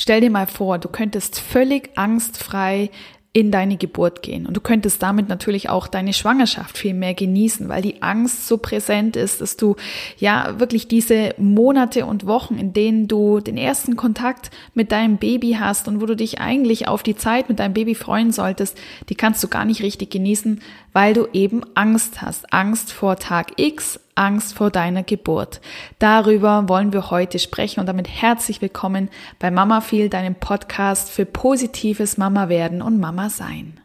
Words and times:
Stell 0.00 0.20
dir 0.20 0.30
mal 0.30 0.46
vor, 0.46 0.78
du 0.78 0.88
könntest 0.88 1.40
völlig 1.40 1.90
angstfrei 1.98 2.90
in 3.32 3.50
deine 3.50 3.76
Geburt 3.76 4.22
gehen. 4.22 4.46
Und 4.46 4.56
du 4.56 4.60
könntest 4.60 5.02
damit 5.02 5.28
natürlich 5.28 5.68
auch 5.68 5.88
deine 5.88 6.12
Schwangerschaft 6.12 6.78
viel 6.78 6.94
mehr 6.94 7.14
genießen, 7.14 7.68
weil 7.68 7.82
die 7.82 8.00
Angst 8.00 8.46
so 8.46 8.58
präsent 8.58 9.16
ist, 9.16 9.40
dass 9.40 9.56
du 9.56 9.74
ja 10.16 10.60
wirklich 10.60 10.86
diese 10.86 11.34
Monate 11.36 12.06
und 12.06 12.26
Wochen, 12.26 12.58
in 12.58 12.72
denen 12.72 13.08
du 13.08 13.40
den 13.40 13.56
ersten 13.56 13.96
Kontakt 13.96 14.52
mit 14.72 14.92
deinem 14.92 15.16
Baby 15.16 15.56
hast 15.58 15.88
und 15.88 16.00
wo 16.00 16.06
du 16.06 16.14
dich 16.14 16.40
eigentlich 16.40 16.86
auf 16.86 17.02
die 17.02 17.16
Zeit 17.16 17.48
mit 17.48 17.58
deinem 17.58 17.74
Baby 17.74 17.96
freuen 17.96 18.30
solltest, 18.30 18.78
die 19.08 19.16
kannst 19.16 19.42
du 19.42 19.48
gar 19.48 19.64
nicht 19.64 19.82
richtig 19.82 20.10
genießen, 20.10 20.60
weil 20.92 21.12
du 21.12 21.26
eben 21.32 21.62
Angst 21.74 22.22
hast. 22.22 22.52
Angst 22.52 22.92
vor 22.92 23.16
Tag 23.16 23.52
X, 23.56 23.98
Angst 24.18 24.54
vor 24.54 24.70
deiner 24.70 25.02
Geburt. 25.02 25.60
Darüber 25.98 26.68
wollen 26.68 26.92
wir 26.92 27.10
heute 27.10 27.38
sprechen 27.38 27.80
und 27.80 27.86
damit 27.86 28.08
herzlich 28.08 28.60
willkommen 28.60 29.08
bei 29.38 29.50
Mama 29.50 29.80
Feel, 29.80 30.08
deinem 30.08 30.34
Podcast 30.34 31.10
für 31.10 31.24
positives 31.24 32.18
Mama 32.18 32.48
werden 32.48 32.82
und 32.82 32.98
Mama 32.98 33.30
sein. 33.30 33.80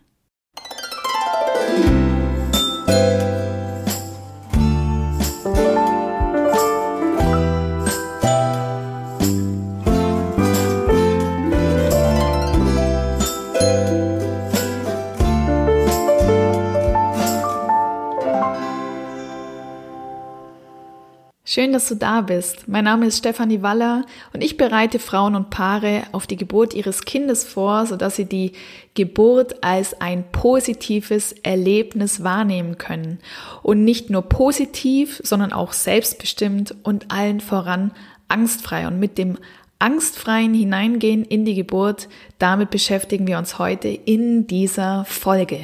Schön, 21.53 21.71
dass 21.71 21.87
du 21.87 21.93
da 21.93 22.21
bist. 22.21 22.67
Mein 22.67 22.85
Name 22.85 23.05
ist 23.05 23.19
Stefanie 23.19 23.61
Waller 23.61 24.07
und 24.33 24.43
ich 24.43 24.57
bereite 24.57 24.97
Frauen 24.97 25.35
und 25.35 25.51
Paare 25.51 26.01
auf 26.11 26.25
die 26.25 26.35
Geburt 26.35 26.73
ihres 26.73 27.05
Kindes 27.05 27.43
vor, 27.43 27.85
sodass 27.85 28.15
sie 28.15 28.25
die 28.25 28.53
Geburt 28.95 29.63
als 29.63 30.01
ein 30.01 30.23
positives 30.31 31.31
Erlebnis 31.43 32.23
wahrnehmen 32.23 32.79
können. 32.79 33.19
Und 33.61 33.83
nicht 33.83 34.09
nur 34.09 34.23
positiv, 34.23 35.21
sondern 35.23 35.53
auch 35.53 35.73
selbstbestimmt 35.73 36.73
und 36.81 37.11
allen 37.11 37.39
voran 37.39 37.91
angstfrei. 38.29 38.87
Und 38.87 38.97
mit 38.99 39.19
dem 39.19 39.37
angstfreien 39.77 40.55
Hineingehen 40.55 41.23
in 41.23 41.45
die 41.45 41.53
Geburt, 41.53 42.09
damit 42.39 42.71
beschäftigen 42.71 43.27
wir 43.27 43.37
uns 43.37 43.59
heute 43.59 43.89
in 43.89 44.47
dieser 44.47 45.05
Folge. 45.05 45.59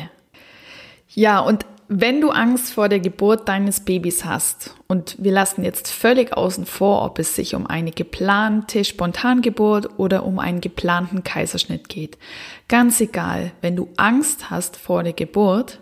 Ja, 1.15 1.39
und 1.39 1.65
wenn 1.91 2.21
du 2.21 2.29
Angst 2.29 2.73
vor 2.73 2.87
der 2.87 2.99
Geburt 2.99 3.47
deines 3.49 3.79
Babys 3.79 4.23
hast, 4.23 4.75
und 4.87 5.15
wir 5.17 5.31
lassen 5.31 5.63
jetzt 5.63 5.87
völlig 5.91 6.37
außen 6.37 6.67
vor, 6.67 7.03
ob 7.03 7.17
es 7.17 7.35
sich 7.35 7.55
um 7.55 7.65
eine 7.65 7.91
geplante 7.91 8.85
Spontangeburt 8.85 9.97
oder 9.97 10.23
um 10.23 10.37
einen 10.37 10.61
geplanten 10.61 11.23
Kaiserschnitt 11.23 11.89
geht, 11.89 12.19
ganz 12.67 13.01
egal, 13.01 13.51
wenn 13.61 13.75
du 13.75 13.89
Angst 13.97 14.51
hast 14.51 14.77
vor 14.77 15.01
der 15.01 15.13
Geburt, 15.13 15.79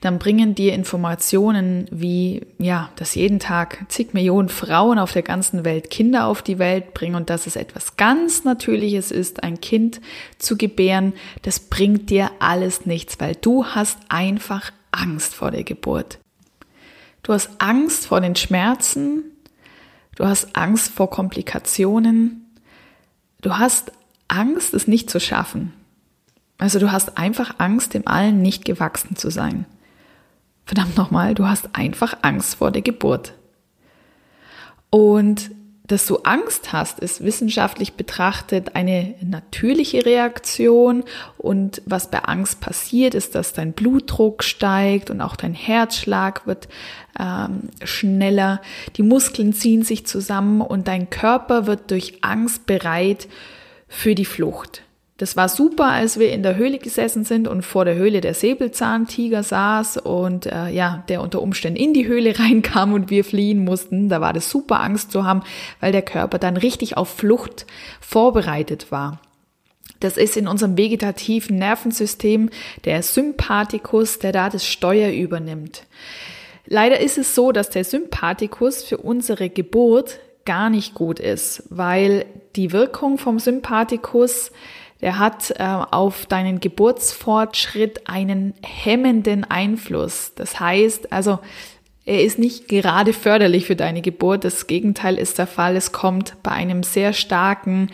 dann 0.00 0.18
bringen 0.18 0.56
dir 0.56 0.74
Informationen 0.74 1.86
wie, 1.90 2.42
ja, 2.58 2.90
dass 2.96 3.14
jeden 3.14 3.38
Tag 3.38 3.86
zig 3.88 4.12
Millionen 4.12 4.48
Frauen 4.48 4.98
auf 4.98 5.12
der 5.12 5.22
ganzen 5.22 5.64
Welt 5.64 5.88
Kinder 5.88 6.26
auf 6.26 6.42
die 6.42 6.58
Welt 6.58 6.94
bringen 6.94 7.14
und 7.14 7.30
dass 7.30 7.46
es 7.46 7.54
etwas 7.54 7.96
ganz 7.96 8.44
Natürliches 8.44 9.12
ist, 9.12 9.44
ein 9.44 9.60
Kind 9.60 10.00
zu 10.36 10.58
gebären, 10.58 11.12
das 11.42 11.60
bringt 11.60 12.10
dir 12.10 12.30
alles 12.40 12.86
nichts, 12.86 13.20
weil 13.20 13.36
du 13.36 13.64
hast 13.64 13.98
einfach 14.08 14.72
Angst 14.94 15.34
vor 15.34 15.50
der 15.50 15.64
Geburt. 15.64 16.18
Du 17.22 17.32
hast 17.32 17.50
Angst 17.58 18.06
vor 18.06 18.20
den 18.20 18.36
Schmerzen, 18.36 19.24
du 20.16 20.24
hast 20.26 20.54
Angst 20.56 20.92
vor 20.92 21.10
Komplikationen, 21.10 22.50
du 23.40 23.56
hast 23.56 23.92
Angst, 24.28 24.74
es 24.74 24.86
nicht 24.86 25.10
zu 25.10 25.20
schaffen. 25.20 25.72
Also 26.58 26.78
du 26.78 26.92
hast 26.92 27.18
einfach 27.18 27.56
Angst, 27.58 27.94
dem 27.94 28.06
allen 28.06 28.42
nicht 28.42 28.64
gewachsen 28.64 29.16
zu 29.16 29.30
sein. 29.30 29.66
Verdammt 30.66 30.96
nochmal, 30.96 31.34
du 31.34 31.46
hast 31.46 31.74
einfach 31.74 32.18
Angst 32.22 32.56
vor 32.56 32.70
der 32.70 32.82
Geburt. 32.82 33.34
Und 34.90 35.50
dass 35.86 36.06
du 36.06 36.16
Angst 36.18 36.72
hast, 36.72 36.98
ist 37.00 37.22
wissenschaftlich 37.22 37.92
betrachtet 37.92 38.74
eine 38.74 39.14
natürliche 39.20 40.06
Reaktion. 40.06 41.04
Und 41.36 41.82
was 41.84 42.10
bei 42.10 42.20
Angst 42.20 42.60
passiert, 42.60 43.14
ist, 43.14 43.34
dass 43.34 43.52
dein 43.52 43.74
Blutdruck 43.74 44.42
steigt 44.42 45.10
und 45.10 45.20
auch 45.20 45.36
dein 45.36 45.52
Herzschlag 45.52 46.46
wird 46.46 46.68
ähm, 47.20 47.68
schneller. 47.84 48.62
Die 48.96 49.02
Muskeln 49.02 49.52
ziehen 49.52 49.82
sich 49.82 50.06
zusammen 50.06 50.62
und 50.62 50.88
dein 50.88 51.10
Körper 51.10 51.66
wird 51.66 51.90
durch 51.90 52.18
Angst 52.22 52.64
bereit 52.64 53.28
für 53.86 54.14
die 54.14 54.24
Flucht. 54.24 54.82
Das 55.24 55.38
war 55.38 55.48
super, 55.48 55.86
als 55.86 56.18
wir 56.18 56.32
in 56.32 56.42
der 56.42 56.56
Höhle 56.56 56.76
gesessen 56.76 57.24
sind 57.24 57.48
und 57.48 57.62
vor 57.62 57.86
der 57.86 57.94
Höhle 57.94 58.20
der 58.20 58.34
Säbelzahntiger 58.34 59.42
saß 59.42 59.96
und 59.96 60.44
äh, 60.44 60.68
ja, 60.68 61.02
der 61.08 61.22
unter 61.22 61.40
Umständen 61.40 61.80
in 61.80 61.94
die 61.94 62.06
Höhle 62.06 62.38
reinkam 62.38 62.92
und 62.92 63.08
wir 63.08 63.24
fliehen 63.24 63.64
mussten. 63.64 64.10
Da 64.10 64.20
war 64.20 64.34
das 64.34 64.50
super 64.50 64.80
Angst 64.80 65.12
zu 65.12 65.24
haben, 65.24 65.42
weil 65.80 65.92
der 65.92 66.02
Körper 66.02 66.38
dann 66.38 66.58
richtig 66.58 66.98
auf 66.98 67.08
Flucht 67.08 67.64
vorbereitet 68.02 68.92
war. 68.92 69.18
Das 69.98 70.18
ist 70.18 70.36
in 70.36 70.46
unserem 70.46 70.76
vegetativen 70.76 71.56
Nervensystem 71.56 72.50
der 72.84 73.02
Sympathikus, 73.02 74.18
der 74.18 74.32
da 74.32 74.50
das 74.50 74.66
Steuer 74.66 75.10
übernimmt. 75.10 75.86
Leider 76.66 77.00
ist 77.00 77.16
es 77.16 77.34
so, 77.34 77.50
dass 77.50 77.70
der 77.70 77.84
Sympathikus 77.84 78.82
für 78.82 78.98
unsere 78.98 79.48
Geburt 79.48 80.20
gar 80.44 80.68
nicht 80.68 80.92
gut 80.92 81.18
ist, 81.18 81.62
weil 81.70 82.26
die 82.56 82.72
Wirkung 82.72 83.16
vom 83.16 83.38
Sympathikus 83.38 84.52
der 85.00 85.18
hat 85.18 85.50
äh, 85.58 85.62
auf 85.62 86.26
deinen 86.26 86.60
Geburtsfortschritt 86.60 88.08
einen 88.08 88.54
hemmenden 88.62 89.44
Einfluss. 89.44 90.32
Das 90.34 90.60
heißt, 90.60 91.12
also 91.12 91.40
er 92.06 92.22
ist 92.22 92.38
nicht 92.38 92.68
gerade 92.68 93.12
förderlich 93.12 93.66
für 93.66 93.76
deine 93.76 94.02
Geburt. 94.02 94.44
Das 94.44 94.66
Gegenteil 94.66 95.18
ist 95.18 95.38
der 95.38 95.46
Fall. 95.46 95.76
Es 95.76 95.92
kommt 95.92 96.36
bei 96.42 96.50
einem 96.50 96.82
sehr 96.82 97.12
starken 97.12 97.90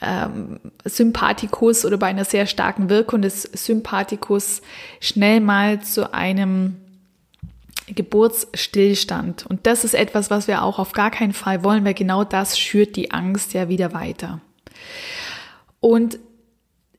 ähm, 0.00 0.60
Sympathikus 0.84 1.84
oder 1.84 1.96
bei 1.96 2.06
einer 2.06 2.24
sehr 2.24 2.46
starken 2.46 2.88
Wirkung 2.88 3.22
des 3.22 3.42
Sympathikus 3.42 4.62
schnell 5.00 5.40
mal 5.40 5.82
zu 5.82 6.14
einem 6.14 6.76
Geburtsstillstand. 7.86 9.46
Und 9.46 9.66
das 9.66 9.84
ist 9.84 9.94
etwas, 9.94 10.30
was 10.30 10.48
wir 10.48 10.62
auch 10.62 10.78
auf 10.78 10.92
gar 10.92 11.10
keinen 11.10 11.32
Fall 11.32 11.64
wollen, 11.64 11.84
weil 11.84 11.94
genau 11.94 12.24
das 12.24 12.58
schürt 12.58 12.96
die 12.96 13.10
Angst 13.10 13.52
ja 13.52 13.68
wieder 13.68 13.92
weiter. 13.92 14.40
Und 15.84 16.18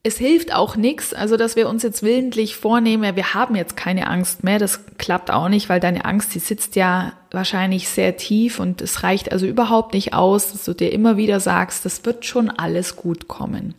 es 0.03 0.19
hilft 0.19 0.53
auch 0.53 0.75
nichts, 0.75 1.11
also 1.11 1.37
dass 1.37 1.55
wir 1.55 1.67
uns 1.67 1.81
jetzt 1.81 2.03
willentlich 2.03 2.55
vornehmen, 2.55 3.15
wir 3.15 3.33
haben 3.33 3.55
jetzt 3.55 3.75
keine 3.75 4.05
Angst 4.05 4.43
mehr. 4.43 4.59
Das 4.59 4.85
klappt 4.99 5.31
auch 5.31 5.49
nicht, 5.49 5.69
weil 5.69 5.79
deine 5.79 6.05
Angst, 6.05 6.35
die 6.35 6.39
sitzt 6.39 6.75
ja 6.75 7.13
wahrscheinlich 7.31 7.89
sehr 7.89 8.15
tief 8.15 8.59
und 8.59 8.83
es 8.83 9.01
reicht 9.01 9.31
also 9.31 9.47
überhaupt 9.47 9.95
nicht 9.95 10.13
aus, 10.13 10.51
dass 10.51 10.65
du 10.65 10.75
dir 10.75 10.93
immer 10.93 11.17
wieder 11.17 11.39
sagst, 11.39 11.83
das 11.83 12.05
wird 12.05 12.25
schon 12.25 12.51
alles 12.51 12.95
gut 12.95 13.27
kommen. 13.27 13.73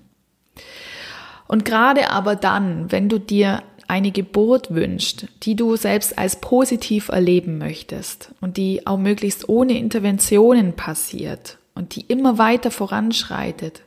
Und 1.46 1.64
gerade 1.64 2.10
aber 2.10 2.34
dann, 2.34 2.90
wenn 2.90 3.08
du 3.08 3.20
dir 3.20 3.62
eine 3.86 4.10
Geburt 4.10 4.74
wünscht, 4.74 5.26
die 5.44 5.54
du 5.54 5.76
selbst 5.76 6.18
als 6.18 6.40
positiv 6.40 7.10
erleben 7.10 7.58
möchtest 7.58 8.32
und 8.40 8.56
die 8.56 8.88
auch 8.88 8.98
möglichst 8.98 9.48
ohne 9.48 9.78
Interventionen 9.78 10.72
passiert 10.72 11.58
und 11.76 11.94
die 11.94 12.00
immer 12.00 12.38
weiter 12.38 12.72
voranschreitet, 12.72 13.82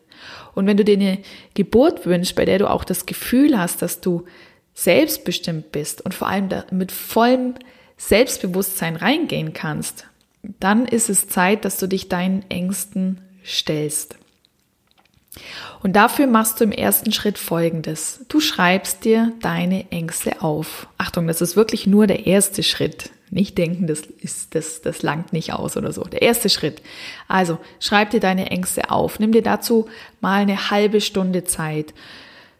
und 0.59 0.67
wenn 0.67 0.75
du 0.75 0.83
dir 0.83 0.97
eine 0.97 1.19
Geburt 1.53 2.05
wünschst, 2.05 2.35
bei 2.35 2.43
der 2.43 2.59
du 2.59 2.69
auch 2.69 2.83
das 2.83 3.05
Gefühl 3.05 3.57
hast, 3.57 3.81
dass 3.81 4.01
du 4.01 4.25
selbstbestimmt 4.73 5.71
bist 5.71 6.01
und 6.01 6.13
vor 6.13 6.27
allem 6.27 6.49
mit 6.69 6.91
vollem 6.91 7.55
Selbstbewusstsein 7.95 8.97
reingehen 8.97 9.53
kannst, 9.53 10.05
dann 10.59 10.85
ist 10.85 11.09
es 11.09 11.29
Zeit, 11.29 11.63
dass 11.63 11.77
du 11.77 11.87
dich 11.87 12.09
deinen 12.09 12.43
Ängsten 12.49 13.21
stellst. 13.45 14.17
Und 15.81 15.95
dafür 15.95 16.27
machst 16.27 16.59
du 16.59 16.65
im 16.65 16.73
ersten 16.73 17.13
Schritt 17.13 17.37
Folgendes. 17.37 18.25
Du 18.27 18.41
schreibst 18.41 19.05
dir 19.05 19.31
deine 19.41 19.89
Ängste 19.91 20.41
auf. 20.41 20.87
Achtung, 20.97 21.25
das 21.27 21.39
ist 21.39 21.55
wirklich 21.55 21.87
nur 21.87 22.05
der 22.05 22.27
erste 22.27 22.63
Schritt. 22.63 23.11
Nicht 23.31 23.57
denken, 23.57 23.87
das 23.87 24.01
ist, 24.01 24.55
das, 24.55 24.81
das 24.81 25.03
langt 25.03 25.33
nicht 25.33 25.53
aus 25.53 25.77
oder 25.77 25.91
so. 25.91 26.03
Der 26.03 26.21
erste 26.21 26.49
Schritt. 26.49 26.81
Also, 27.27 27.57
schreib 27.79 28.09
dir 28.09 28.19
deine 28.19 28.49
Ängste 28.49 28.89
auf. 28.89 29.19
Nimm 29.19 29.31
dir 29.31 29.43
dazu 29.43 29.87
mal 30.21 30.41
eine 30.41 30.71
halbe 30.71 31.01
Stunde 31.01 31.43
Zeit. 31.43 31.93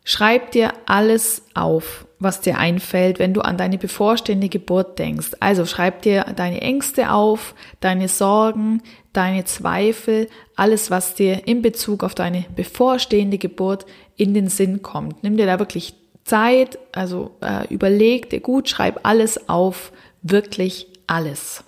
Schreib 0.04 0.52
dir 0.52 0.74
alles 0.86 1.44
auf, 1.54 2.06
was 2.20 2.42
dir 2.42 2.58
einfällt, 2.58 3.20
wenn 3.20 3.34
du 3.34 3.42
an 3.42 3.58
deine 3.58 3.78
bevorstehende 3.78 4.50
Geburt 4.50 4.98
denkst. 4.98 5.34
Also 5.40 5.66
schreib 5.66 6.02
dir 6.02 6.26
deine 6.36 6.62
Ängste 6.62 7.12
auf, 7.12 7.54
deine 7.80 8.08
Sorgen, 8.08 8.82
deine 9.14 9.46
Zweifel, 9.46 10.28
alles, 10.56 10.90
was 10.90 11.16
dir 11.16 11.48
in 11.48 11.62
Bezug 11.62 12.04
auf 12.04 12.16
deine 12.16 12.46
bevorstehende 12.56 13.38
Geburt 13.38 13.86
in 14.18 14.34
den 14.34 14.48
Sinn 14.48 14.82
kommt. 14.82 15.24
Nimm 15.24 15.38
dir 15.38 15.46
da 15.46 15.60
wirklich 15.60 15.94
Zeit, 16.26 16.78
also 16.92 17.32
äh, 17.42 17.72
überleg 17.74 18.30
dir 18.30 18.40
gut, 18.40 18.68
schreib 18.68 19.02
alles 19.04 19.50
auf, 19.50 19.92
wirklich 20.22 20.88
alles. 21.08 21.64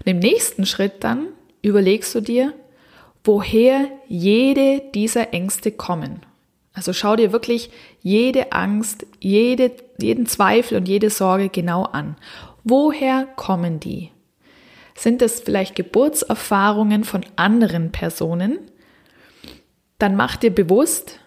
Und 0.00 0.06
im 0.06 0.18
nächsten 0.18 0.66
Schritt 0.66 1.04
dann 1.04 1.28
überlegst 1.62 2.14
du 2.14 2.20
dir, 2.20 2.54
woher 3.24 3.88
jede 4.08 4.82
dieser 4.94 5.32
Ängste 5.34 5.72
kommen. 5.72 6.20
Also 6.72 6.92
schau 6.92 7.16
dir 7.16 7.32
wirklich 7.32 7.70
jede 8.02 8.52
Angst, 8.52 9.06
jede, 9.20 9.72
jeden 10.00 10.26
Zweifel 10.26 10.78
und 10.78 10.86
jede 10.86 11.10
Sorge 11.10 11.48
genau 11.48 11.82
an. 11.82 12.16
Woher 12.64 13.26
kommen 13.36 13.80
die? 13.80 14.10
Sind 14.94 15.22
es 15.22 15.40
vielleicht 15.40 15.74
Geburtserfahrungen 15.74 17.04
von 17.04 17.24
anderen 17.36 17.92
Personen? 17.92 18.58
Dann 19.98 20.14
mach 20.16 20.36
dir 20.36 20.54
bewusst, 20.54 21.18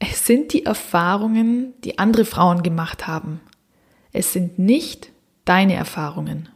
es 0.00 0.26
sind 0.26 0.52
die 0.52 0.64
Erfahrungen, 0.64 1.74
die 1.82 1.98
andere 1.98 2.24
Frauen 2.24 2.62
gemacht 2.62 3.06
haben. 3.06 3.40
Es 4.12 4.32
sind 4.32 4.58
nicht 4.58 5.10
deine 5.44 5.74
Erfahrungen. 5.74 6.48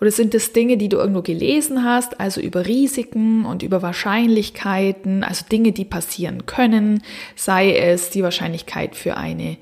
Oder 0.00 0.10
sind 0.12 0.34
es 0.34 0.52
Dinge, 0.52 0.76
die 0.76 0.88
du 0.88 0.96
irgendwo 0.96 1.22
gelesen 1.22 1.82
hast, 1.82 2.20
also 2.20 2.40
über 2.40 2.66
Risiken 2.66 3.44
und 3.44 3.62
über 3.62 3.82
Wahrscheinlichkeiten, 3.82 5.24
also 5.24 5.44
Dinge, 5.50 5.72
die 5.72 5.84
passieren 5.84 6.46
können, 6.46 7.02
sei 7.34 7.76
es 7.76 8.10
die 8.10 8.22
Wahrscheinlichkeit 8.22 8.94
für 8.94 9.16
eine 9.16 9.56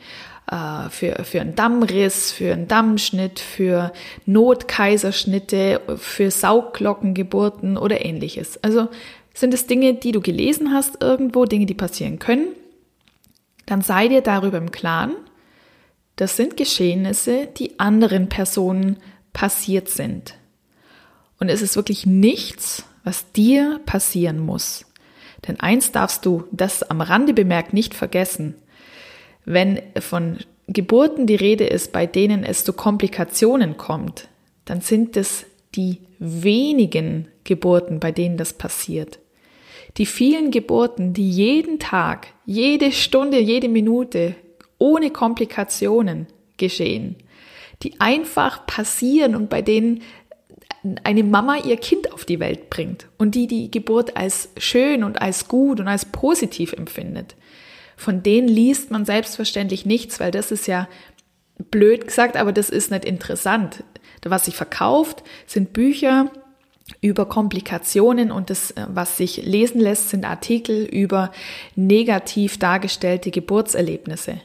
äh, 0.50 0.90
für, 0.90 1.24
für 1.24 1.40
einen 1.40 1.54
Dammriss, 1.54 2.32
für 2.32 2.52
einen 2.52 2.68
Dammschnitt, 2.68 3.40
für 3.40 3.92
Notkaiserschnitte, 4.26 5.80
für 5.96 6.30
Saugglockengeburten 6.30 7.76
oder 7.76 8.04
ähnliches. 8.04 8.62
Also 8.62 8.88
sind 9.34 9.54
es 9.54 9.66
Dinge, 9.66 9.94
die 9.94 10.12
du 10.12 10.20
gelesen 10.20 10.72
hast 10.72 11.02
irgendwo, 11.02 11.46
Dinge, 11.46 11.66
die 11.66 11.74
passieren 11.74 12.18
können, 12.18 12.48
dann 13.66 13.82
sei 13.82 14.08
dir 14.08 14.20
darüber 14.20 14.58
im 14.58 14.70
Klaren, 14.70 15.16
das 16.16 16.36
sind 16.36 16.56
Geschehnisse, 16.56 17.46
die 17.46 17.78
anderen 17.78 18.28
Personen 18.28 18.96
passiert 19.32 19.88
sind. 19.88 20.34
Und 21.38 21.50
es 21.50 21.60
ist 21.60 21.76
wirklich 21.76 22.06
nichts, 22.06 22.84
was 23.04 23.30
dir 23.32 23.80
passieren 23.84 24.38
muss. 24.38 24.86
Denn 25.46 25.60
eins 25.60 25.92
darfst 25.92 26.24
du, 26.24 26.44
das 26.50 26.82
am 26.82 27.00
Rande 27.00 27.34
bemerkt, 27.34 27.72
nicht 27.72 27.94
vergessen. 27.94 28.54
Wenn 29.44 29.80
von 30.00 30.38
Geburten 30.66 31.26
die 31.26 31.36
Rede 31.36 31.64
ist, 31.64 31.92
bei 31.92 32.06
denen 32.06 32.42
es 32.42 32.64
zu 32.64 32.72
Komplikationen 32.72 33.76
kommt, 33.76 34.28
dann 34.64 34.80
sind 34.80 35.16
es 35.16 35.46
die 35.74 35.98
wenigen 36.18 37.28
Geburten, 37.44 38.00
bei 38.00 38.10
denen 38.10 38.38
das 38.38 38.54
passiert. 38.54 39.18
Die 39.98 40.06
vielen 40.06 40.50
Geburten, 40.50 41.12
die 41.12 41.30
jeden 41.30 41.78
Tag, 41.78 42.28
jede 42.44 42.90
Stunde, 42.90 43.38
jede 43.38 43.68
Minute 43.68 44.34
ohne 44.78 45.10
Komplikationen 45.10 46.26
geschehen, 46.56 47.16
die 47.82 48.00
einfach 48.00 48.66
passieren 48.66 49.34
und 49.34 49.50
bei 49.50 49.62
denen 49.62 50.02
eine 51.04 51.24
Mama 51.24 51.56
ihr 51.56 51.76
Kind 51.76 52.12
auf 52.12 52.24
die 52.24 52.40
Welt 52.40 52.70
bringt 52.70 53.08
und 53.18 53.34
die 53.34 53.46
die 53.46 53.70
Geburt 53.70 54.16
als 54.16 54.50
schön 54.56 55.02
und 55.02 55.20
als 55.20 55.48
gut 55.48 55.80
und 55.80 55.88
als 55.88 56.04
positiv 56.04 56.72
empfindet. 56.72 57.34
Von 57.96 58.22
denen 58.22 58.48
liest 58.48 58.90
man 58.90 59.04
selbstverständlich 59.04 59.86
nichts, 59.86 60.20
weil 60.20 60.30
das 60.30 60.52
ist 60.52 60.66
ja 60.66 60.88
blöd 61.70 62.06
gesagt, 62.06 62.36
aber 62.36 62.52
das 62.52 62.70
ist 62.70 62.90
nicht 62.90 63.04
interessant. 63.04 63.82
Was 64.24 64.44
sich 64.44 64.56
verkauft, 64.56 65.22
sind 65.46 65.72
Bücher 65.72 66.30
über 67.00 67.26
Komplikationen 67.26 68.30
und 68.30 68.50
das, 68.50 68.74
was 68.88 69.16
sich 69.16 69.44
lesen 69.44 69.80
lässt, 69.80 70.10
sind 70.10 70.24
Artikel 70.24 70.84
über 70.84 71.32
negativ 71.74 72.58
dargestellte 72.58 73.30
Geburtserlebnisse. 73.30 74.40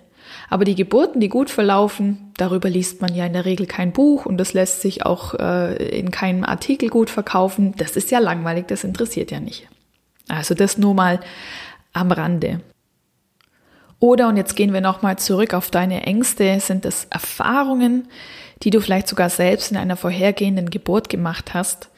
Aber 0.49 0.65
die 0.65 0.75
Geburten, 0.75 1.19
die 1.19 1.29
gut 1.29 1.49
verlaufen, 1.49 2.31
darüber 2.37 2.69
liest 2.69 3.01
man 3.01 3.13
ja 3.15 3.25
in 3.25 3.33
der 3.33 3.45
Regel 3.45 3.65
kein 3.65 3.91
Buch 3.91 4.25
und 4.25 4.37
das 4.37 4.53
lässt 4.53 4.81
sich 4.81 5.05
auch 5.05 5.33
äh, 5.35 5.75
in 5.99 6.11
keinem 6.11 6.43
Artikel 6.43 6.89
gut 6.89 7.09
verkaufen. 7.09 7.73
Das 7.77 7.95
ist 7.95 8.11
ja 8.11 8.19
langweilig, 8.19 8.67
das 8.67 8.83
interessiert 8.83 9.31
ja 9.31 9.39
nicht. 9.39 9.67
Also 10.27 10.53
das 10.53 10.77
nur 10.77 10.93
mal 10.93 11.19
am 11.93 12.11
Rande. 12.11 12.61
Oder, 13.99 14.29
und 14.29 14.37
jetzt 14.37 14.55
gehen 14.55 14.73
wir 14.73 14.81
nochmal 14.81 15.19
zurück 15.19 15.53
auf 15.53 15.69
deine 15.69 16.03
Ängste, 16.07 16.59
sind 16.59 16.85
es 16.85 17.05
Erfahrungen, 17.11 18.07
die 18.63 18.71
du 18.71 18.81
vielleicht 18.81 19.07
sogar 19.07 19.29
selbst 19.29 19.71
in 19.71 19.77
einer 19.77 19.95
vorhergehenden 19.95 20.69
Geburt 20.69 21.07
gemacht 21.07 21.53
hast, 21.53 21.89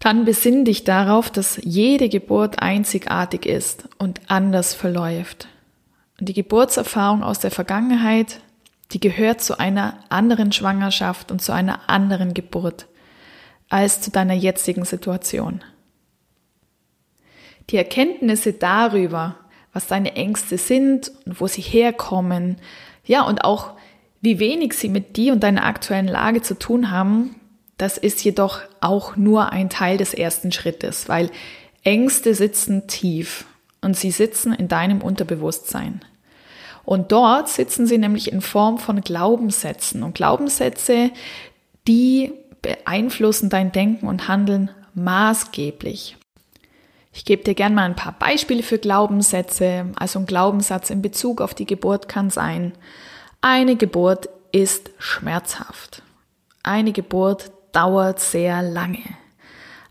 dann 0.00 0.24
besinn 0.24 0.64
dich 0.64 0.84
darauf, 0.84 1.30
dass 1.30 1.58
jede 1.62 2.08
Geburt 2.08 2.60
einzigartig 2.60 3.46
ist 3.46 3.88
und 3.98 4.20
anders 4.28 4.74
verläuft. 4.74 5.48
Und 6.20 6.28
die 6.28 6.34
Geburtserfahrung 6.34 7.22
aus 7.22 7.38
der 7.38 7.50
Vergangenheit, 7.50 8.40
die 8.92 9.00
gehört 9.00 9.40
zu 9.40 9.58
einer 9.58 9.98
anderen 10.08 10.52
Schwangerschaft 10.52 11.30
und 11.30 11.42
zu 11.42 11.52
einer 11.52 11.88
anderen 11.88 12.34
Geburt 12.34 12.86
als 13.68 14.00
zu 14.00 14.10
deiner 14.10 14.34
jetzigen 14.34 14.84
Situation. 14.84 15.62
Die 17.70 17.76
Erkenntnisse 17.76 18.54
darüber, 18.54 19.36
was 19.72 19.86
deine 19.86 20.14
Ängste 20.16 20.56
sind 20.56 21.12
und 21.26 21.40
wo 21.40 21.46
sie 21.46 21.60
herkommen, 21.60 22.56
ja, 23.04 23.22
und 23.22 23.44
auch 23.44 23.74
wie 24.20 24.38
wenig 24.38 24.72
sie 24.72 24.88
mit 24.88 25.16
dir 25.16 25.32
und 25.32 25.42
deiner 25.42 25.64
aktuellen 25.64 26.08
Lage 26.08 26.42
zu 26.42 26.58
tun 26.58 26.90
haben, 26.90 27.36
das 27.76 27.96
ist 27.96 28.24
jedoch 28.24 28.60
auch 28.80 29.16
nur 29.16 29.52
ein 29.52 29.70
Teil 29.70 29.98
des 29.98 30.14
ersten 30.14 30.50
Schrittes, 30.50 31.08
weil 31.08 31.30
Ängste 31.84 32.34
sitzen 32.34 32.88
tief 32.88 33.44
und 33.80 33.96
sie 33.96 34.10
sitzen 34.10 34.52
in 34.52 34.66
deinem 34.66 35.00
Unterbewusstsein. 35.00 36.00
Und 36.88 37.12
dort 37.12 37.50
sitzen 37.50 37.86
sie 37.86 37.98
nämlich 37.98 38.32
in 38.32 38.40
Form 38.40 38.78
von 38.78 39.02
Glaubenssätzen. 39.02 40.02
Und 40.02 40.14
Glaubenssätze, 40.14 41.10
die 41.86 42.32
beeinflussen 42.62 43.50
dein 43.50 43.72
Denken 43.72 44.08
und 44.08 44.26
Handeln 44.26 44.70
maßgeblich. 44.94 46.16
Ich 47.12 47.26
gebe 47.26 47.44
dir 47.44 47.52
gerne 47.52 47.74
mal 47.74 47.84
ein 47.84 47.94
paar 47.94 48.18
Beispiele 48.18 48.62
für 48.62 48.78
Glaubenssätze. 48.78 49.92
Also 49.96 50.20
ein 50.20 50.24
Glaubenssatz 50.24 50.88
in 50.88 51.02
Bezug 51.02 51.42
auf 51.42 51.52
die 51.52 51.66
Geburt 51.66 52.08
kann 52.08 52.30
sein, 52.30 52.72
eine 53.42 53.76
Geburt 53.76 54.30
ist 54.52 54.90
schmerzhaft. 54.96 56.02
Eine 56.62 56.92
Geburt 56.92 57.52
dauert 57.72 58.18
sehr 58.18 58.62
lange. 58.62 59.04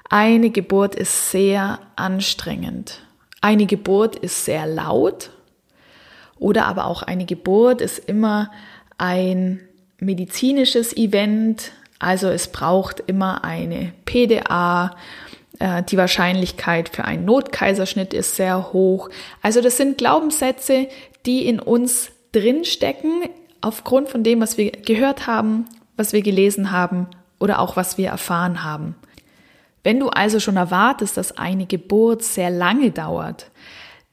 Eine 0.09 0.49
Geburt 0.49 0.95
ist 0.95 1.29
sehr 1.29 1.77
anstrengend. 1.95 3.03
Eine 3.39 3.67
Geburt 3.67 4.15
ist 4.15 4.45
sehr 4.45 4.65
laut. 4.65 5.29
Oder 6.39 6.66
aber 6.66 6.86
auch 6.86 7.04
eine 7.04 7.25
Geburt 7.25 7.81
ist 7.81 8.00
immer 8.00 8.51
ein 8.98 9.60
medizinisches 10.00 10.95
Event. 10.95 11.72
Also 12.00 12.28
es 12.28 12.48
braucht 12.48 13.00
immer 13.07 13.44
eine 13.44 13.94
PDA. 14.06 14.95
Äh, 15.60 15.84
die 15.84 15.98
Wahrscheinlichkeit 15.98 16.89
für 16.89 17.06
einen 17.06 17.25
Notkaiserschnitt 17.25 18.14
ist 18.14 18.35
sehr 18.35 18.71
hoch. 18.73 19.09
Also 19.42 19.61
das 19.61 19.78
sind 19.78 19.97
Glaubenssätze, 19.97 20.88
die 21.26 21.47
in 21.47 21.59
uns 21.59 22.11
drinstecken, 22.31 23.23
aufgrund 23.61 24.09
von 24.09 24.23
dem, 24.23 24.40
was 24.40 24.57
wir 24.57 24.71
gehört 24.71 25.28
haben, 25.28 25.66
was 25.95 26.14
wir 26.14 26.21
gelesen 26.21 26.71
haben 26.71 27.07
oder 27.40 27.59
auch 27.59 27.76
was 27.76 27.97
wir 27.97 28.09
erfahren 28.09 28.64
haben. 28.64 28.95
Wenn 29.83 30.00
du 30.00 30.09
also 30.09 30.40
schon 30.40 30.57
erwartest, 30.57 31.18
dass 31.18 31.38
eine 31.38 31.66
Geburt 31.66 32.23
sehr 32.23 32.50
lange 32.50 32.92
dauert, 32.92 33.50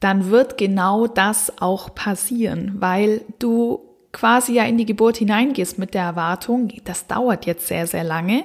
dann 0.04 0.30
wird 0.30 0.58
genau 0.58 1.06
das 1.06 1.50
auch 1.62 1.94
passieren, 1.94 2.74
weil 2.78 3.22
du 3.38 3.80
quasi 4.12 4.52
ja 4.52 4.64
in 4.64 4.76
die 4.76 4.84
Geburt 4.84 5.16
hineingehst 5.16 5.78
mit 5.78 5.94
der 5.94 6.02
Erwartung, 6.02 6.70
das 6.84 7.06
dauert 7.06 7.46
jetzt 7.46 7.68
sehr, 7.68 7.86
sehr 7.86 8.04
lange 8.04 8.44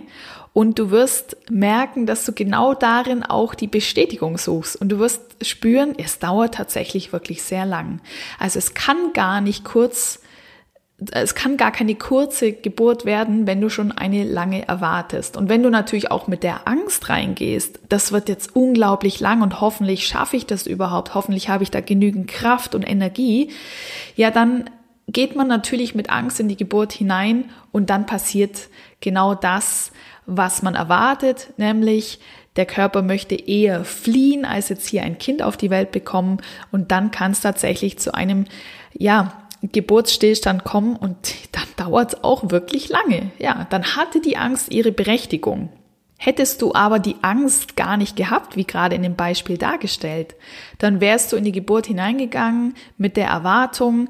und 0.53 0.79
du 0.79 0.89
wirst 0.89 1.35
merken, 1.51 2.05
dass 2.05 2.23
du 2.23 2.31
genau 2.31 2.73
darin 2.73 3.23
auch 3.23 3.55
die 3.55 3.67
Bestätigung 3.67 4.37
suchst 4.37 4.77
und 4.77 4.87
du 4.87 4.99
wirst 4.99 5.21
spüren, 5.45 5.95
es 5.97 6.19
dauert 6.19 6.55
tatsächlich 6.55 7.11
wirklich 7.11 7.43
sehr 7.43 7.65
lang. 7.65 7.99
Also 8.39 8.57
es 8.57 8.73
kann 8.73 9.11
gar 9.11 9.41
nicht 9.41 9.65
kurz 9.65 10.21
es 11.11 11.33
kann 11.33 11.55
gar 11.55 11.71
keine 11.71 11.95
kurze 11.95 12.51
Geburt 12.51 13.05
werden, 13.05 13.47
wenn 13.47 13.61
du 13.61 13.69
schon 13.69 13.91
eine 13.91 14.23
lange 14.23 14.67
erwartest. 14.67 15.37
Und 15.37 15.47
wenn 15.47 15.63
du 15.63 15.69
natürlich 15.69 16.11
auch 16.11 16.27
mit 16.27 16.43
der 16.43 16.67
Angst 16.67 17.09
reingehst, 17.09 17.79
das 17.87 18.11
wird 18.11 18.27
jetzt 18.27 18.55
unglaublich 18.55 19.19
lang 19.19 19.41
und 19.41 19.61
hoffentlich 19.61 20.05
schaffe 20.07 20.35
ich 20.35 20.45
das 20.45 20.67
überhaupt, 20.67 21.15
hoffentlich 21.15 21.49
habe 21.49 21.63
ich 21.63 21.71
da 21.71 21.79
genügend 21.79 22.27
Kraft 22.27 22.75
und 22.75 22.83
Energie, 22.83 23.51
ja, 24.15 24.29
dann 24.29 24.69
geht 25.07 25.35
man 25.35 25.47
natürlich 25.47 25.95
mit 25.95 26.09
Angst 26.09 26.39
in 26.39 26.49
die 26.49 26.57
Geburt 26.57 26.91
hinein 26.91 27.45
und 27.71 27.89
dann 27.89 28.05
passiert 28.05 28.67
genau 28.99 29.35
das, 29.35 29.91
was 30.25 30.61
man 30.61 30.75
erwartet, 30.75 31.53
nämlich 31.57 32.19
der 32.55 32.65
Körper 32.65 33.01
möchte 33.01 33.35
eher 33.35 33.85
fliehen, 33.85 34.43
als 34.43 34.69
jetzt 34.69 34.87
hier 34.87 35.03
ein 35.03 35.17
Kind 35.17 35.41
auf 35.41 35.55
die 35.55 35.69
Welt 35.69 35.91
bekommen 35.91 36.41
und 36.71 36.91
dann 36.91 37.09
kann 37.09 37.31
es 37.31 37.41
tatsächlich 37.41 37.97
zu 37.99 38.13
einem, 38.13 38.45
ja, 38.93 39.48
Geburtsstillstand 39.61 40.63
kommen 40.63 40.95
und 40.95 41.35
dann 41.51 41.63
dauert 41.77 42.13
es 42.13 42.23
auch 42.23 42.51
wirklich 42.51 42.89
lange. 42.89 43.31
Ja, 43.37 43.67
dann 43.69 43.95
hatte 43.95 44.21
die 44.21 44.37
Angst 44.37 44.71
ihre 44.71 44.91
Berechtigung. 44.91 45.69
Hättest 46.21 46.61
du 46.61 46.73
aber 46.73 46.99
die 46.99 47.15
Angst 47.21 47.77
gar 47.77 47.95
nicht 47.95 48.17
gehabt, 48.17 48.57
wie 48.57 48.65
gerade 48.65 48.93
in 48.93 49.03
dem 49.03 49.15
Beispiel 49.15 49.57
dargestellt, 49.57 50.35
dann 50.77 50.99
wärst 50.99 51.31
du 51.31 51.37
in 51.37 51.45
die 51.45 51.53
Geburt 51.53 51.87
hineingegangen 51.87 52.73
mit 52.97 53.15
der 53.15 53.27
Erwartung, 53.27 54.09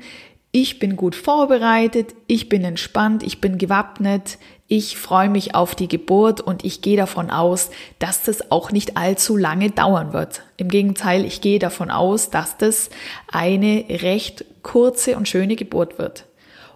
ich 0.51 0.79
bin 0.79 0.96
gut 0.96 1.13
vorbereitet, 1.13 2.15
ich 2.25 2.50
bin 2.50 2.63
entspannt, 2.63 3.22
ich 3.22 3.39
bin 3.39 3.60
gewappnet, 3.60 4.39
ich 4.68 4.98
freue 4.98 5.29
mich 5.29 5.53
auf 5.53 5.75
die 5.75 5.88
Geburt 5.88 6.41
und 6.41 6.65
ich 6.65 6.82
gehe 6.82 6.98
davon 6.98 7.29
aus, 7.29 7.70
dass 8.00 8.24
das 8.24 8.51
auch 8.51 8.72
nicht 8.72 8.98
allzu 8.98 9.38
lange 9.38 9.70
dauern 9.70 10.12
wird. 10.12 10.41
Im 10.58 10.70
Gegenteil, 10.70 11.25
ich 11.25 11.41
gehe 11.41 11.60
davon 11.60 11.91
aus, 11.91 12.32
dass 12.32 12.58
das 12.58 12.89
eine 13.32 13.86
recht 13.88 14.46
kurze 14.63 15.18
und 15.18 15.28
schöne 15.28 15.56
Geburt 15.56 15.98
wird. 15.98 16.25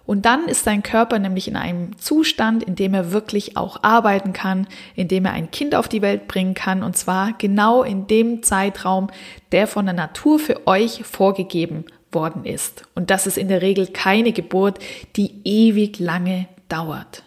Und 0.06 0.26
dann 0.26 0.48
ist 0.48 0.66
dein 0.66 0.82
Körper 0.82 1.18
nämlich 1.18 1.48
in 1.48 1.56
einem 1.56 1.98
Zustand, 1.98 2.62
in 2.62 2.74
dem 2.74 2.92
er 2.92 3.12
wirklich 3.12 3.56
auch 3.56 3.82
arbeiten 3.82 4.34
kann, 4.34 4.66
in 4.94 5.08
dem 5.08 5.24
er 5.24 5.32
ein 5.32 5.50
Kind 5.50 5.74
auf 5.74 5.88
die 5.88 6.02
Welt 6.02 6.28
bringen 6.28 6.52
kann, 6.52 6.82
und 6.82 6.96
zwar 6.96 7.32
genau 7.38 7.82
in 7.82 8.06
dem 8.06 8.42
Zeitraum, 8.42 9.08
der 9.52 9.66
von 9.66 9.86
der 9.86 9.94
Natur 9.94 10.38
für 10.38 10.66
euch 10.66 11.04
vorgegeben 11.04 11.86
worden 12.12 12.44
ist. 12.44 12.82
Und 12.94 13.10
das 13.10 13.26
ist 13.26 13.38
in 13.38 13.48
der 13.48 13.62
Regel 13.62 13.86
keine 13.86 14.32
Geburt, 14.32 14.78
die 15.16 15.40
ewig 15.44 15.98
lange 15.98 16.48
dauert. 16.68 17.24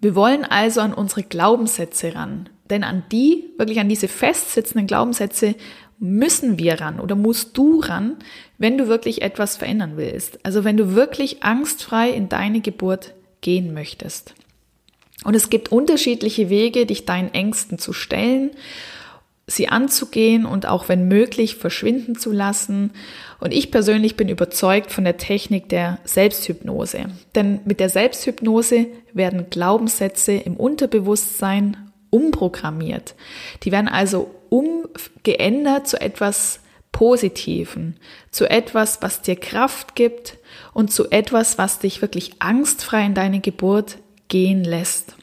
Wir 0.00 0.14
wollen 0.14 0.44
also 0.44 0.82
an 0.82 0.92
unsere 0.92 1.22
Glaubenssätze 1.22 2.14
ran. 2.14 2.50
Denn 2.70 2.84
an 2.84 3.04
die, 3.12 3.44
wirklich 3.58 3.78
an 3.80 3.88
diese 3.88 4.08
festsitzenden 4.08 4.86
Glaubenssätze 4.86 5.54
müssen 5.98 6.58
wir 6.58 6.80
ran 6.80 7.00
oder 7.00 7.14
musst 7.14 7.56
du 7.56 7.80
ran, 7.80 8.16
wenn 8.58 8.76
du 8.76 8.88
wirklich 8.88 9.22
etwas 9.22 9.56
verändern 9.56 9.92
willst. 9.96 10.38
Also 10.44 10.64
wenn 10.64 10.76
du 10.76 10.94
wirklich 10.94 11.42
angstfrei 11.42 12.10
in 12.10 12.28
deine 12.28 12.60
Geburt 12.60 13.14
gehen 13.40 13.72
möchtest. 13.72 14.34
Und 15.24 15.34
es 15.34 15.50
gibt 15.50 15.72
unterschiedliche 15.72 16.50
Wege, 16.50 16.86
dich 16.86 17.06
deinen 17.06 17.32
Ängsten 17.32 17.78
zu 17.78 17.92
stellen 17.92 18.50
sie 19.46 19.68
anzugehen 19.68 20.44
und 20.44 20.66
auch 20.66 20.88
wenn 20.88 21.06
möglich 21.06 21.56
verschwinden 21.56 22.16
zu 22.16 22.32
lassen. 22.32 22.90
Und 23.38 23.52
ich 23.52 23.70
persönlich 23.70 24.16
bin 24.16 24.28
überzeugt 24.28 24.90
von 24.90 25.04
der 25.04 25.18
Technik 25.18 25.68
der 25.68 25.98
Selbsthypnose. 26.04 27.06
Denn 27.34 27.60
mit 27.64 27.78
der 27.78 27.88
Selbsthypnose 27.88 28.86
werden 29.12 29.48
Glaubenssätze 29.48 30.32
im 30.32 30.56
Unterbewusstsein 30.56 31.76
umprogrammiert. 32.10 33.14
Die 33.62 33.72
werden 33.72 33.88
also 33.88 34.34
umgeändert 34.50 35.88
zu 35.88 36.00
etwas 36.00 36.60
Positiven, 36.92 37.98
zu 38.30 38.48
etwas, 38.48 39.02
was 39.02 39.20
dir 39.20 39.36
Kraft 39.36 39.94
gibt 39.94 40.38
und 40.72 40.90
zu 40.90 41.10
etwas, 41.10 41.58
was 41.58 41.78
dich 41.78 42.00
wirklich 42.00 42.32
angstfrei 42.38 43.04
in 43.04 43.14
deine 43.14 43.40
Geburt 43.40 43.98
gehen 44.28 44.64
lässt. 44.64 45.14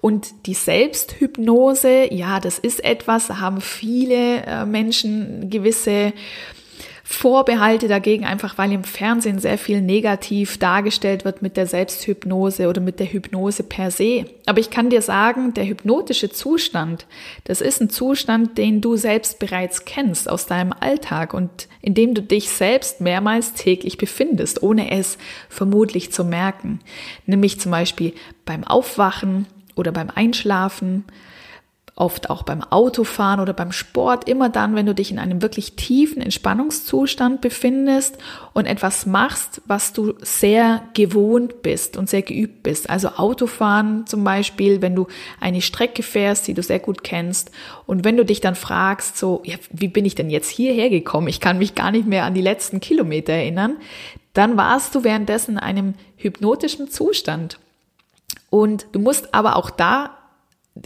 Und 0.00 0.46
die 0.46 0.54
Selbsthypnose, 0.54 2.12
ja, 2.12 2.40
das 2.40 2.58
ist 2.58 2.82
etwas, 2.82 3.28
da 3.28 3.40
haben 3.40 3.60
viele 3.60 4.42
äh, 4.42 4.66
Menschen 4.66 5.48
gewisse 5.50 6.12
Vorbehalte 7.04 7.88
dagegen, 7.88 8.24
einfach 8.24 8.58
weil 8.58 8.72
im 8.72 8.84
Fernsehen 8.84 9.38
sehr 9.38 9.58
viel 9.58 9.80
negativ 9.80 10.58
dargestellt 10.58 11.24
wird 11.24 11.42
mit 11.42 11.56
der 11.56 11.66
Selbsthypnose 11.66 12.68
oder 12.68 12.80
mit 12.80 13.00
der 13.00 13.12
Hypnose 13.12 13.62
per 13.62 13.90
se. 13.90 14.26
Aber 14.46 14.60
ich 14.60 14.70
kann 14.70 14.90
dir 14.90 15.02
sagen, 15.02 15.54
der 15.54 15.66
hypnotische 15.66 16.30
Zustand, 16.30 17.06
das 17.44 17.60
ist 17.60 17.80
ein 17.80 17.90
Zustand, 17.90 18.58
den 18.58 18.80
du 18.80 18.96
selbst 18.96 19.38
bereits 19.38 19.84
kennst 19.84 20.30
aus 20.30 20.46
deinem 20.46 20.72
Alltag 20.78 21.34
und 21.34 21.68
in 21.80 21.94
dem 21.94 22.14
du 22.14 22.22
dich 22.22 22.50
selbst 22.50 23.00
mehrmals 23.00 23.54
täglich 23.54 23.98
befindest, 23.98 24.62
ohne 24.62 24.90
es 24.90 25.18
vermutlich 25.48 26.12
zu 26.12 26.24
merken. 26.24 26.80
Nämlich 27.26 27.58
zum 27.60 27.72
Beispiel 27.72 28.12
beim 28.44 28.64
Aufwachen, 28.64 29.46
oder 29.74 29.92
beim 29.92 30.10
Einschlafen, 30.14 31.04
oft 31.94 32.30
auch 32.30 32.42
beim 32.42 32.62
Autofahren 32.62 33.38
oder 33.38 33.52
beim 33.52 33.70
Sport, 33.70 34.28
immer 34.28 34.48
dann, 34.48 34.74
wenn 34.74 34.86
du 34.86 34.94
dich 34.94 35.10
in 35.10 35.18
einem 35.18 35.42
wirklich 35.42 35.76
tiefen 35.76 36.22
Entspannungszustand 36.22 37.42
befindest 37.42 38.16
und 38.54 38.64
etwas 38.64 39.04
machst, 39.04 39.60
was 39.66 39.92
du 39.92 40.14
sehr 40.22 40.82
gewohnt 40.94 41.62
bist 41.62 41.98
und 41.98 42.08
sehr 42.08 42.22
geübt 42.22 42.62
bist. 42.62 42.88
Also 42.88 43.08
Autofahren 43.08 44.06
zum 44.06 44.24
Beispiel, 44.24 44.80
wenn 44.80 44.94
du 44.94 45.06
eine 45.38 45.60
Strecke 45.60 46.02
fährst, 46.02 46.48
die 46.48 46.54
du 46.54 46.62
sehr 46.62 46.78
gut 46.78 47.04
kennst 47.04 47.50
und 47.86 48.04
wenn 48.04 48.16
du 48.16 48.24
dich 48.24 48.40
dann 48.40 48.54
fragst, 48.54 49.18
so, 49.18 49.42
ja, 49.44 49.56
wie 49.70 49.88
bin 49.88 50.06
ich 50.06 50.14
denn 50.14 50.30
jetzt 50.30 50.48
hierher 50.48 50.88
gekommen? 50.88 51.28
Ich 51.28 51.40
kann 51.40 51.58
mich 51.58 51.74
gar 51.74 51.90
nicht 51.90 52.06
mehr 52.06 52.24
an 52.24 52.34
die 52.34 52.40
letzten 52.40 52.80
Kilometer 52.80 53.34
erinnern. 53.34 53.76
Dann 54.32 54.56
warst 54.56 54.94
du 54.94 55.04
währenddessen 55.04 55.52
in 55.52 55.58
einem 55.58 55.94
hypnotischen 56.16 56.90
Zustand. 56.90 57.58
Und 58.48 58.86
du 58.92 58.98
musst 58.98 59.34
aber 59.34 59.56
auch 59.56 59.68
da 59.68 60.21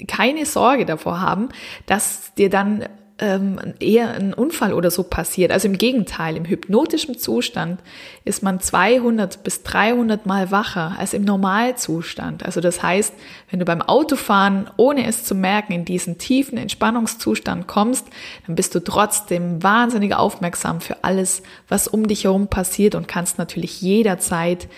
keine 0.09 0.47
Sorge 0.47 0.85
davor 0.85 1.21
haben, 1.21 1.49
dass 1.87 2.35
dir 2.35 2.50
dann 2.50 2.85
ähm, 3.19 3.59
eher 3.81 4.11
ein 4.11 4.35
Unfall 4.35 4.75
oder 4.75 4.90
so 4.90 5.02
passiert. 5.02 5.50
Also 5.50 5.69
im 5.69 5.78
Gegenteil, 5.78 6.37
im 6.37 6.45
hypnotischen 6.45 7.16
Zustand 7.16 7.81
ist 8.25 8.43
man 8.43 8.61
200 8.61 9.43
bis 9.43 9.62
300 9.62 10.26
Mal 10.26 10.50
wacher 10.50 10.97
als 10.99 11.14
im 11.14 11.25
Normalzustand. 11.25 12.45
Also 12.45 12.61
das 12.61 12.83
heißt, 12.83 13.14
wenn 13.50 13.59
du 13.59 13.64
beim 13.64 13.81
Autofahren, 13.81 14.69
ohne 14.76 15.07
es 15.07 15.25
zu 15.25 15.35
merken, 15.35 15.73
in 15.73 15.85
diesen 15.87 16.19
tiefen 16.19 16.59
Entspannungszustand 16.59 17.66
kommst, 17.66 18.07
dann 18.47 18.55
bist 18.55 18.75
du 18.75 18.81
trotzdem 18.81 19.62
wahnsinnig 19.62 20.14
aufmerksam 20.14 20.81
für 20.83 21.02
alles, 21.02 21.43
was 21.69 21.88
um 21.88 22.09
dich 22.09 22.25
herum 22.25 22.49
passiert 22.49 22.95
und 22.95 23.09
kannst 23.09 23.38
natürlich 23.38 23.81
jederzeit 23.81 24.69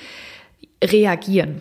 reagieren 0.82 1.60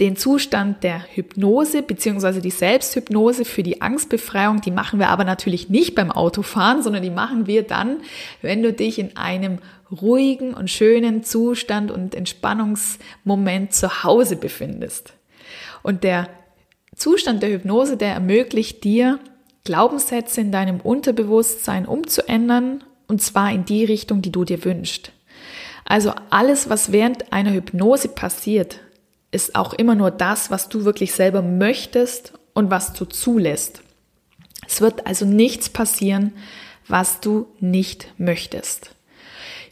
den 0.00 0.16
Zustand 0.16 0.82
der 0.82 1.04
Hypnose 1.14 1.82
beziehungsweise 1.82 2.40
die 2.40 2.50
Selbsthypnose 2.50 3.44
für 3.44 3.62
die 3.62 3.82
Angstbefreiung, 3.82 4.62
die 4.62 4.70
machen 4.70 4.98
wir 4.98 5.08
aber 5.08 5.24
natürlich 5.24 5.68
nicht 5.68 5.94
beim 5.94 6.10
Autofahren, 6.10 6.82
sondern 6.82 7.02
die 7.02 7.10
machen 7.10 7.46
wir 7.46 7.62
dann, 7.62 7.98
wenn 8.40 8.62
du 8.62 8.72
dich 8.72 8.98
in 8.98 9.16
einem 9.16 9.58
ruhigen 9.90 10.54
und 10.54 10.70
schönen 10.70 11.22
Zustand 11.22 11.90
und 11.90 12.14
Entspannungsmoment 12.14 13.74
zu 13.74 14.02
Hause 14.02 14.36
befindest. 14.36 15.12
Und 15.82 16.02
der 16.02 16.28
Zustand 16.96 17.42
der 17.42 17.50
Hypnose, 17.50 17.96
der 17.96 18.14
ermöglicht 18.14 18.84
dir, 18.84 19.18
Glaubenssätze 19.64 20.40
in 20.40 20.52
deinem 20.52 20.80
Unterbewusstsein 20.80 21.86
umzuändern, 21.86 22.84
und 23.06 23.20
zwar 23.20 23.52
in 23.52 23.64
die 23.64 23.84
Richtung, 23.84 24.22
die 24.22 24.32
du 24.32 24.44
dir 24.44 24.64
wünschst. 24.64 25.12
Also 25.84 26.12
alles, 26.30 26.70
was 26.70 26.92
während 26.92 27.32
einer 27.32 27.52
Hypnose 27.52 28.08
passiert, 28.08 28.80
ist 29.30 29.54
auch 29.54 29.72
immer 29.74 29.94
nur 29.94 30.10
das, 30.10 30.50
was 30.50 30.68
du 30.68 30.84
wirklich 30.84 31.12
selber 31.12 31.42
möchtest 31.42 32.32
und 32.52 32.70
was 32.70 32.92
du 32.92 33.04
zulässt. 33.04 33.82
Es 34.66 34.80
wird 34.80 35.06
also 35.06 35.24
nichts 35.24 35.68
passieren, 35.68 36.32
was 36.86 37.20
du 37.20 37.46
nicht 37.60 38.12
möchtest. 38.18 38.94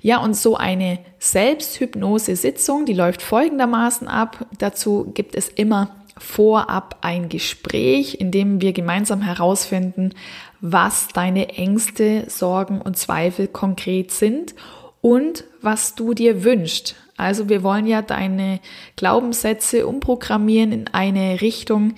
Ja, 0.01 0.19
und 0.19 0.37
so 0.37 0.57
eine 0.57 1.01
Selbsthypnose-Sitzung, 1.19 2.87
die 2.87 2.95
läuft 2.95 3.21
folgendermaßen 3.21 4.07
ab. 4.07 4.47
Dazu 4.59 5.11
gibt 5.13 5.35
es 5.35 5.49
immer 5.49 5.97
vorab 6.17 6.99
ein 7.01 7.29
Gespräch, 7.29 8.21
in 8.21 8.31
dem 8.31 8.61
wir 8.61 8.73
gemeinsam 8.73 9.23
herausfinden, 9.23 10.15
was 10.61 11.09
deine 11.09 11.51
Ängste, 11.51 12.25
Sorgen 12.29 12.81
und 12.81 12.97
Zweifel 12.97 13.49
konkret 13.49 14.11
sind 14.11 14.55
und 15.01 15.45
was 15.63 15.95
du 15.95 16.15
dir 16.15 16.45
wünschst. 16.45 16.97
Also 17.19 17.49
wir 17.49 17.63
wollen 17.63 17.87
ja 17.87 18.01
deine 18.01 18.61
Glaubenssätze 18.97 19.87
umprogrammieren 19.87 20.73
in 20.73 20.89
eine 20.89 21.41
Richtung, 21.41 21.95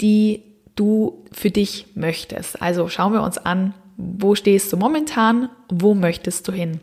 die 0.00 0.42
du 0.74 1.24
für 1.32 1.50
dich 1.50 1.86
möchtest. 1.94 2.60
Also 2.60 2.88
schauen 2.88 3.12
wir 3.12 3.22
uns 3.22 3.38
an, 3.38 3.74
wo 3.96 4.34
stehst 4.34 4.72
du 4.72 4.76
momentan, 4.76 5.48
wo 5.68 5.94
möchtest 5.94 6.48
du 6.48 6.52
hin. 6.52 6.80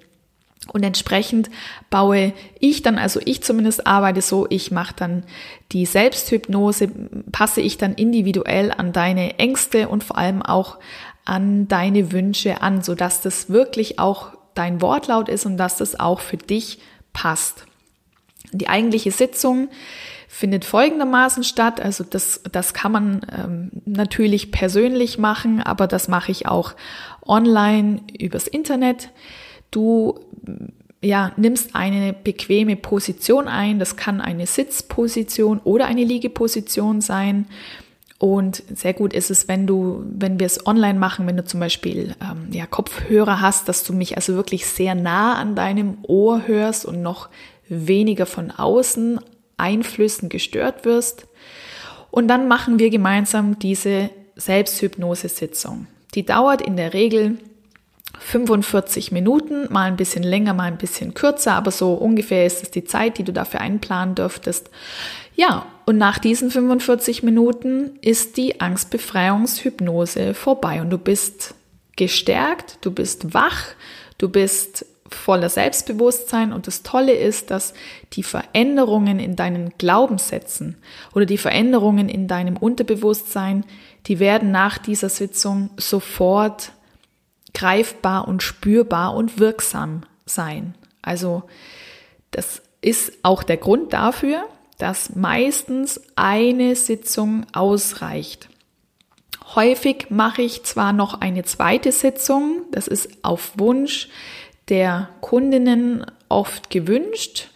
Und 0.72 0.84
entsprechend 0.84 1.50
baue 1.90 2.34
ich 2.60 2.84
dann, 2.84 2.98
also 2.98 3.20
ich 3.26 3.42
zumindest 3.44 3.88
arbeite 3.88 4.22
so, 4.22 4.46
ich 4.50 4.72
mache 4.72 4.94
dann 4.96 5.24
die 5.72 5.86
Selbsthypnose, 5.86 6.88
passe 7.32 7.62
ich 7.62 7.78
dann 7.78 7.94
individuell 7.94 8.72
an 8.72 8.94
deine 8.94 9.40
Ängste 9.40 9.90
und 9.90 10.04
vor 10.04 10.18
allem 10.18 10.42
auch 10.42 10.78
an 11.26 11.68
deine 11.68 12.12
Wünsche 12.12 12.62
an, 12.62 12.84
sodass 12.84 13.22
das 13.22 13.50
wirklich 13.50 14.00
auch 14.00 14.30
dein 14.54 14.82
Wortlaut 14.82 15.30
ist 15.30 15.46
und 15.46 15.58
dass 15.58 15.78
das 15.78 16.00
auch 16.00 16.20
für 16.20 16.38
dich 16.38 16.80
passt. 17.12 17.66
Die 18.52 18.68
eigentliche 18.68 19.12
Sitzung 19.12 19.70
findet 20.28 20.66
folgendermaßen 20.66 21.44
statt. 21.44 21.82
Also 21.82 22.04
das, 22.04 22.42
das 22.52 22.74
kann 22.74 22.92
man 22.92 23.22
ähm, 23.38 23.72
natürlich 23.86 24.52
persönlich 24.52 25.18
machen, 25.18 25.62
aber 25.62 25.88
das 25.88 26.08
mache 26.08 26.32
ich 26.32 26.48
auch 26.48 26.74
online 27.26 28.02
übers 28.18 28.48
Internet. 28.48 29.10
Du 29.72 30.20
ja, 31.02 31.32
nimmst 31.36 31.76
eine 31.76 32.14
bequeme 32.14 32.76
Position 32.76 33.48
ein. 33.48 33.80
Das 33.80 33.96
kann 33.96 34.22
eine 34.22 34.46
Sitzposition 34.46 35.60
oder 35.64 35.86
eine 35.86 36.04
Liegeposition 36.04 37.02
sein. 37.02 37.48
Und 38.20 38.62
sehr 38.76 38.94
gut 38.94 39.14
ist 39.14 39.32
es, 39.32 39.48
wenn 39.48 39.66
du, 39.66 40.04
wenn 40.06 40.40
wir 40.40 40.46
es 40.46 40.68
online 40.68 41.00
machen, 41.00 41.26
wenn 41.26 41.38
du 41.38 41.44
zum 41.44 41.60
Beispiel 41.60 42.16
ähm, 42.22 42.50
ja, 42.52 42.68
Kopfhörer 42.68 43.42
hast, 43.42 43.68
dass 43.68 43.84
du 43.84 43.94
mich 43.94 44.16
also 44.16 44.36
wirklich 44.36 44.68
sehr 44.68 44.94
nah 44.94 45.36
an 45.40 45.56
deinem 45.56 45.98
Ohr 46.04 46.44
hörst 46.46 46.86
und 46.86 47.02
noch 47.02 47.30
weniger 47.72 48.26
von 48.26 48.52
außen 48.52 49.20
Einflüssen 49.58 50.30
gestört 50.30 50.86
wirst. 50.86 51.28
Und 52.12 52.28
dann 52.28 52.48
machen 52.48 52.78
wir 52.78 52.90
gemeinsam 52.90 53.58
diese 53.58 54.10
Selbsthypnose-Sitzung. 54.36 55.88
Die 56.14 56.26
dauert 56.26 56.62
in 56.62 56.76
der 56.76 56.94
Regel 56.94 57.38
45 58.20 59.12
Minuten, 59.12 59.72
mal 59.72 59.86
ein 59.86 59.96
bisschen 59.96 60.24
länger, 60.24 60.54
mal 60.54 60.66
ein 60.66 60.78
bisschen 60.78 61.14
kürzer, 61.14 61.54
aber 61.54 61.72
so 61.72 61.94
ungefähr 61.94 62.46
ist 62.46 62.62
es 62.62 62.72
die 62.72 62.84
Zeit, 62.84 63.18
die 63.18 63.24
du 63.24 63.32
dafür 63.32 63.62
einplanen 63.62 64.16
dürftest. 64.16 64.70
Ja, 65.36 65.66
und 65.86 65.98
nach 65.98 66.20
diesen 66.20 66.52
45 66.52 67.24
Minuten 67.24 67.98
ist 68.02 68.36
die 68.38 68.60
Angstbefreiungshypnose 68.60 70.34
vorbei 70.34 70.82
und 70.82 70.90
du 70.90 70.98
bist 70.98 71.56
gestärkt, 71.96 72.80
du 72.82 72.92
bist 72.92 73.34
wach, 73.34 73.68
du 74.18 74.28
bist 74.28 74.86
voller 75.16 75.50
Selbstbewusstsein 75.50 76.54
und 76.54 76.68
das 76.68 76.84
Tolle 76.84 77.14
ist, 77.14 77.52
dass 77.52 77.74
die 78.14 78.24
Veränderungen 78.24 79.20
in 79.20 79.36
deinen 79.36 79.72
Glaubenssätzen 79.78 80.78
oder 81.14 81.26
die 81.26 81.38
Veränderungen 81.38 82.10
in 82.10 82.28
deinem 82.28 82.58
Unterbewusstsein, 82.58 83.66
die 84.08 84.20
werden 84.20 84.52
nach 84.52 84.78
dieser 84.78 85.10
Sitzung 85.10 85.70
sofort 85.78 86.72
greifbar 87.54 88.28
und 88.28 88.44
spürbar 88.44 89.16
und 89.16 89.40
wirksam 89.40 90.04
sein. 90.26 90.76
Also 91.02 91.44
das 92.32 92.62
ist 92.82 93.14
auch 93.24 93.44
der 93.44 93.58
Grund 93.58 93.94
dafür, 93.94 94.46
dass 94.78 95.16
meistens 95.16 96.02
eine 96.16 96.76
Sitzung 96.76 97.46
ausreicht. 97.54 98.50
Häufig 99.54 100.08
mache 100.10 100.42
ich 100.42 100.64
zwar 100.64 100.94
noch 100.94 101.20
eine 101.20 101.44
zweite 101.44 101.92
Sitzung, 101.92 102.62
das 102.72 102.88
ist 102.88 103.10
auf 103.24 103.52
Wunsch 103.58 104.08
der 104.72 105.10
Kundinnen 105.20 106.06
oft 106.30 106.72
gewünscht, 106.72 107.50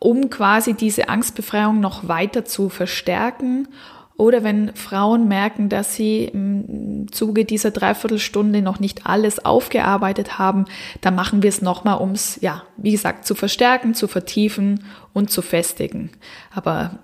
um 0.00 0.30
quasi 0.30 0.74
diese 0.74 1.08
Angstbefreiung 1.08 1.78
noch 1.78 2.08
weiter 2.08 2.44
zu 2.44 2.70
verstärken. 2.70 3.68
Oder 4.16 4.42
wenn 4.42 4.74
Frauen 4.74 5.28
merken, 5.28 5.68
dass 5.68 5.94
sie 5.94 6.24
im 6.24 7.06
Zuge 7.12 7.44
dieser 7.44 7.70
Dreiviertelstunde 7.70 8.62
noch 8.62 8.80
nicht 8.80 9.06
alles 9.06 9.44
aufgearbeitet 9.44 10.40
haben, 10.40 10.64
dann 11.02 11.14
machen 11.14 11.42
wir 11.42 11.50
es 11.50 11.62
nochmal, 11.62 11.98
um 11.98 12.12
es, 12.12 12.40
ja, 12.40 12.64
wie 12.76 12.90
gesagt, 12.90 13.26
zu 13.26 13.36
verstärken, 13.36 13.94
zu 13.94 14.08
vertiefen 14.08 14.84
und 15.12 15.30
zu 15.30 15.40
festigen. 15.40 16.10
Aber 16.52 16.98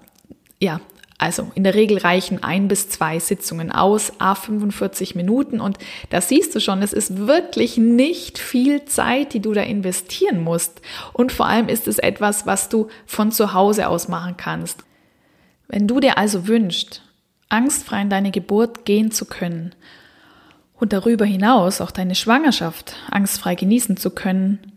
ja, 0.58 0.80
also 1.25 1.50
in 1.54 1.64
der 1.64 1.75
Regel 1.75 1.97
reichen 1.97 2.43
ein 2.43 2.69
bis 2.69 2.90
zwei 2.90 3.19
Sitzungen 3.19 3.73
aus, 3.73 4.12
a 4.19 4.35
45 4.35 5.14
Minuten 5.14 5.59
und 5.59 5.78
da 6.11 6.21
siehst 6.21 6.54
du 6.54 6.61
schon, 6.61 6.83
es 6.83 6.93
ist 6.93 7.16
wirklich 7.26 7.78
nicht 7.78 8.38
viel 8.38 8.85
Zeit, 8.85 9.33
die 9.33 9.40
du 9.40 9.54
da 9.54 9.62
investieren 9.62 10.43
musst. 10.43 10.83
Und 11.14 11.33
vor 11.33 11.47
allem 11.47 11.69
ist 11.69 11.88
es 11.88 11.99
etwas, 11.99 12.45
was 12.45 12.69
du 12.69 12.88
von 13.07 13.33
zu 13.33 13.54
Hause 13.54 13.88
aus 13.88 14.07
machen 14.07 14.37
kannst. 14.37 14.85
Wenn 15.66 15.88
du 15.88 15.99
dir 15.99 16.19
also 16.19 16.47
wünschst, 16.47 17.00
angstfrei 17.49 18.02
in 18.02 18.11
deine 18.11 18.31
Geburt 18.31 18.85
gehen 18.85 19.11
zu 19.11 19.25
können 19.25 19.75
und 20.75 20.93
darüber 20.93 21.25
hinaus 21.25 21.81
auch 21.81 21.90
deine 21.90 22.16
Schwangerschaft 22.16 22.97
angstfrei 23.11 23.54
genießen 23.54 23.97
zu 23.97 24.11
können, 24.11 24.73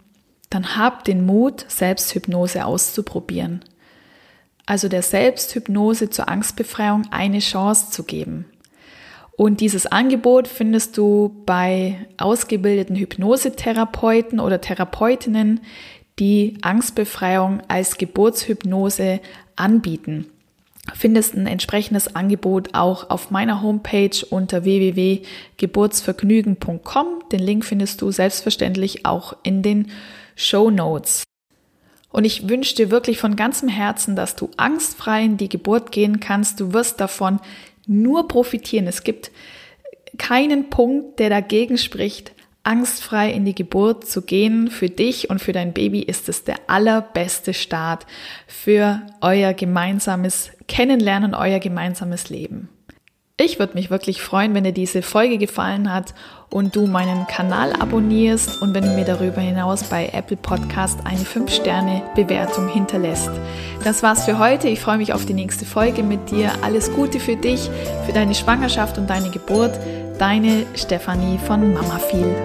dann 0.49 0.77
hab 0.77 1.03
den 1.03 1.25
Mut, 1.25 1.65
Selbsthypnose 1.67 2.63
auszuprobieren 2.63 3.65
also 4.67 4.89
der 4.89 5.01
Selbsthypnose 5.01 6.11
zur 6.11 6.29
Angstbefreiung, 6.29 7.07
eine 7.09 7.39
Chance 7.39 7.89
zu 7.89 8.03
geben. 8.03 8.45
Und 9.35 9.61
dieses 9.61 9.87
Angebot 9.87 10.47
findest 10.47 10.97
du 10.97 11.35
bei 11.45 11.95
ausgebildeten 12.17 12.95
Hypnosetherapeuten 12.95 14.39
oder 14.39 14.61
Therapeutinnen, 14.61 15.61
die 16.19 16.59
Angstbefreiung 16.61 17.63
als 17.67 17.97
Geburtshypnose 17.97 19.19
anbieten. 19.55 20.27
Findest 20.95 21.35
ein 21.35 21.47
entsprechendes 21.47 22.15
Angebot 22.15 22.69
auch 22.73 23.09
auf 23.09 23.29
meiner 23.29 23.61
Homepage 23.61 24.25
unter 24.29 24.63
www.geburtsvergnügen.com. 24.63 27.07
Den 27.31 27.39
Link 27.39 27.65
findest 27.65 28.01
du 28.01 28.11
selbstverständlich 28.11 29.05
auch 29.05 29.35
in 29.43 29.61
den 29.61 29.91
Show 30.35 30.71
Notes. 30.71 31.23
Und 32.09 32.25
ich 32.25 32.49
wünsche 32.49 32.75
dir 32.75 32.89
wirklich 32.89 33.19
von 33.19 33.35
ganzem 33.35 33.69
Herzen, 33.69 34.15
dass 34.15 34.35
du 34.35 34.49
angstfrei 34.57 35.23
in 35.23 35.37
die 35.37 35.49
Geburt 35.49 35.91
gehen 35.91 36.19
kannst. 36.19 36.59
Du 36.59 36.73
wirst 36.73 36.99
davon 36.99 37.39
nur 37.85 38.27
profitieren. 38.27 38.87
Es 38.87 39.03
gibt 39.03 39.31
keinen 40.17 40.69
Punkt, 40.69 41.19
der 41.19 41.29
dagegen 41.29 41.77
spricht, 41.77 42.31
angstfrei 42.63 43.31
in 43.31 43.45
die 43.45 43.55
Geburt 43.55 44.07
zu 44.07 44.21
gehen. 44.21 44.69
Für 44.69 44.89
dich 44.89 45.29
und 45.29 45.39
für 45.39 45.53
dein 45.53 45.73
Baby 45.73 46.01
ist 46.01 46.27
es 46.29 46.43
der 46.43 46.57
allerbeste 46.67 47.53
Start 47.53 48.05
für 48.47 49.01
euer 49.21 49.53
gemeinsames 49.53 50.51
Kennenlernen, 50.67 51.33
euer 51.33 51.59
gemeinsames 51.59 52.29
Leben. 52.29 52.69
Ich 53.39 53.59
würde 53.59 53.75
mich 53.75 53.91
wirklich 53.91 54.23
freuen, 54.23 54.55
wenn 54.55 54.63
dir 54.63 54.71
diese 54.71 55.03
Folge 55.03 55.37
gefallen 55.37 55.93
hat 55.93 56.15
und 56.49 56.75
du 56.75 56.87
meinen 56.87 57.27
Kanal 57.27 57.71
abonnierst 57.73 58.63
und 58.63 58.73
wenn 58.73 58.83
du 58.83 58.95
mir 58.95 59.05
darüber 59.05 59.41
hinaus 59.41 59.83
bei 59.83 60.09
Apple 60.11 60.37
Podcast 60.37 60.97
eine 61.03 61.19
5-Sterne-Bewertung 61.19 62.67
hinterlässt. 62.67 63.29
Das 63.83 64.01
war's 64.01 64.25
für 64.25 64.39
heute. 64.39 64.69
Ich 64.69 64.79
freue 64.79 64.97
mich 64.97 65.13
auf 65.13 65.27
die 65.27 65.35
nächste 65.35 65.65
Folge 65.65 66.01
mit 66.01 66.31
dir. 66.31 66.51
Alles 66.63 66.91
Gute 66.91 67.19
für 67.19 67.35
dich, 67.35 67.69
für 68.07 68.11
deine 68.11 68.33
Schwangerschaft 68.33 68.97
und 68.97 69.07
deine 69.07 69.29
Geburt. 69.29 69.79
Deine 70.17 70.65
Stefanie 70.73 71.37
von 71.37 71.75
Mama 71.75 71.99
viel. 71.99 72.35